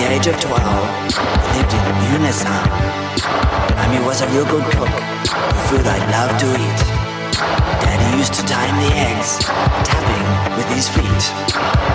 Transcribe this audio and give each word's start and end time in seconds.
The 0.00 0.16
age 0.16 0.26
of 0.26 0.40
12, 0.40 0.56
we 0.56 1.60
lived 1.60 1.72
in 1.76 1.84
unison. 2.16 2.64
Mommy 3.76 4.00
was 4.08 4.24
a 4.24 4.28
real 4.32 4.48
good 4.48 4.64
cook, 4.72 4.88
the 4.88 5.62
food 5.68 5.84
I 5.84 6.00
loved 6.08 6.40
to 6.40 6.48
eat. 6.56 6.80
Daddy 7.84 8.08
used 8.16 8.32
to 8.40 8.42
time 8.48 8.72
the 8.80 8.88
eggs, 8.96 9.44
tapping 9.84 10.56
with 10.56 10.64
his 10.72 10.88
feet. 10.88 11.24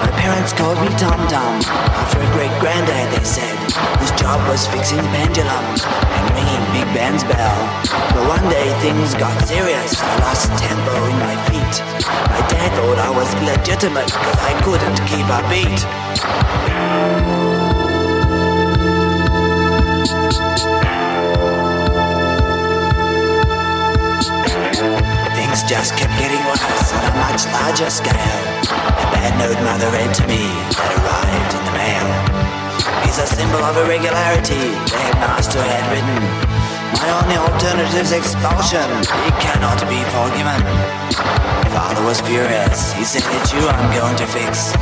My 0.05 0.13
parents 0.21 0.53
called 0.53 0.77
me 0.85 0.89
Tom 1.01 1.17
Tom, 1.33 1.57
after 1.97 2.21
a 2.21 2.29
great 2.37 2.53
granddad, 2.61 3.09
they 3.09 3.25
said, 3.25 3.57
whose 3.97 4.13
job 4.21 4.37
was 4.45 4.69
fixing 4.69 5.01
pendulums 5.09 5.81
and 5.81 6.25
ringing 6.37 6.61
Big 6.77 6.85
Ben's 6.93 7.25
bell. 7.25 7.57
But 8.13 8.29
one 8.29 8.45
day 8.53 8.69
things 8.85 9.17
got 9.17 9.33
serious, 9.49 9.97
I 9.97 10.13
lost 10.21 10.53
tempo 10.61 10.93
in 11.09 11.17
my 11.25 11.33
feet. 11.49 11.73
My 12.29 12.41
dad 12.53 12.69
thought 12.77 13.01
I 13.01 13.09
was 13.09 13.33
illegitimate 13.41 14.13
because 14.13 14.39
I 14.45 14.53
couldn't 14.61 15.01
keep 15.09 15.25
a 15.25 15.41
beat. 15.49 15.81
Just 25.68 25.97
kept 25.97 26.13
getting 26.22 26.38
worse 26.45 26.93
on 26.93 27.01
a 27.09 27.13
much 27.18 27.41
larger 27.49 27.89
scale. 27.89 28.41
A 28.70 29.05
bad 29.18 29.34
note 29.41 29.57
mother 29.66 29.89
read 29.89 30.13
to 30.13 30.24
me 30.30 30.45
that 30.78 30.91
arrived 31.01 31.53
in 31.57 31.63
the 31.66 31.74
mail. 31.74 32.07
He's 33.01 33.18
a 33.18 33.26
symbol 33.26 33.66
of 33.66 33.74
irregularity, 33.74 34.78
the 34.86 34.97
headmaster 35.01 35.66
had 35.66 35.86
written. 35.89 36.22
My 37.01 37.09
only 37.18 37.38
alternative's 37.41 38.13
expulsion. 38.13 38.86
He 39.26 39.32
cannot 39.41 39.82
be 39.89 39.97
forgiven. 40.13 40.61
Father 41.74 42.03
was 42.05 42.22
furious. 42.22 42.93
He 42.93 43.03
said, 43.03 43.26
It's 43.41 43.51
you 43.51 43.66
I'm 43.66 43.89
going 43.89 44.16
to 44.22 44.28
fix. 44.30 44.78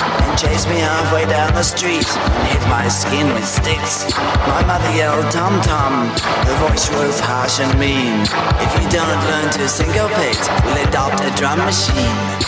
And 0.00 0.38
chased 0.38 0.68
me 0.68 0.76
halfway 0.78 1.26
down 1.26 1.52
the 1.54 1.62
street 1.62 2.06
and 2.06 2.48
hit 2.48 2.62
my 2.68 2.88
skin 2.88 3.32
with 3.34 3.46
sticks. 3.46 4.10
My 4.48 4.64
mother 4.66 4.90
yelled, 4.96 5.30
Tom 5.30 5.60
Tom. 5.60 6.08
Her 6.46 6.68
voice 6.68 6.90
was 6.90 7.20
harsh 7.20 7.60
and 7.60 7.78
mean. 7.78 8.22
If 8.64 8.70
you 8.80 8.88
don't 8.90 9.20
learn 9.28 9.50
to 9.52 9.68
syncopate, 9.68 10.40
we'll 10.64 10.88
adopt 10.88 11.20
a 11.20 11.30
drum 11.36 11.58
machine. 11.58 12.42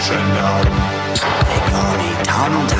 Metronome. 0.00 0.64
They 1.46 1.60
call 1.70 1.92
me 1.98 2.10
Tom 2.24 2.66
Tom. 2.68 2.79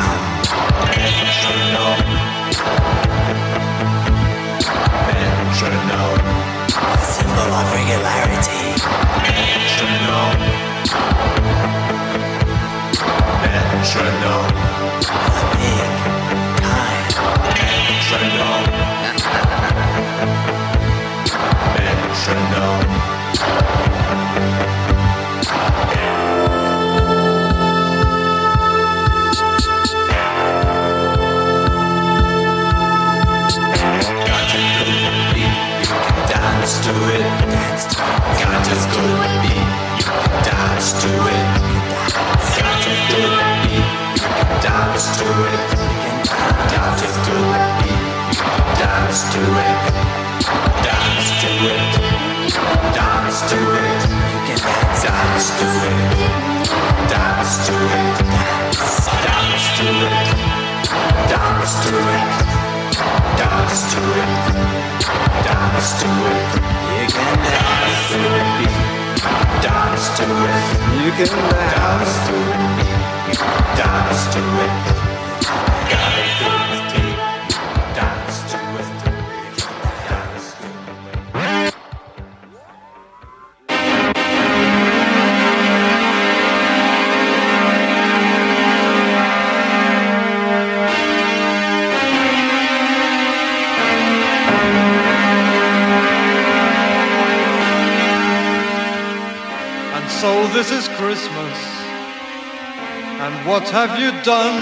And 103.25 103.47
what 103.47 103.69
have 103.69 103.99
you 104.01 104.13
done? 104.23 104.59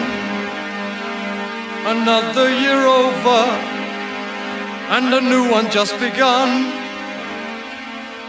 Another 1.87 2.51
year 2.51 2.83
over, 2.87 3.43
and 4.95 5.15
a 5.15 5.21
new 5.21 5.49
one 5.49 5.71
just 5.71 5.95
begun. 6.01 6.67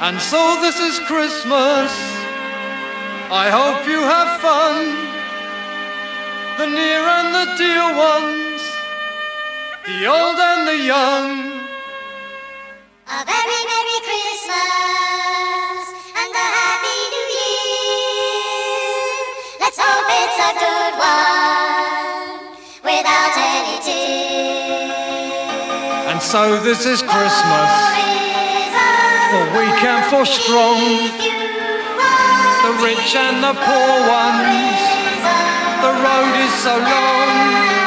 And 0.05 0.21
so 0.21 0.41
this 0.61 0.79
is 0.79 0.99
Christmas. 1.09 1.91
I 3.43 3.49
hope 3.49 3.81
you 3.89 4.01
have 4.13 4.29
fun. 4.39 4.75
The 6.59 6.67
near 6.77 7.03
and 7.17 7.29
the 7.33 7.47
dear 7.57 7.85
ones, 7.97 8.61
the 9.87 9.99
old 10.05 10.37
and 10.37 10.61
the 10.69 10.79
young. 10.93 11.29
A 13.17 13.19
very 13.25 13.61
Merry 13.69 13.99
Christmas 14.05 15.08
And 26.09 26.21
so 26.21 26.59
this 26.63 26.85
is 26.85 27.01
Christmas. 27.01 27.71
For 29.31 29.43
weak 29.55 29.83
and 29.87 30.03
for 30.11 30.25
strong, 30.25 30.81
the 32.65 32.73
rich 32.83 33.15
and 33.15 33.39
the 33.39 33.53
poor 33.55 33.93
ones. 34.03 34.79
The 35.79 35.93
road 35.95 36.35
is 36.43 36.53
so 36.59 36.75
long, 36.75 37.78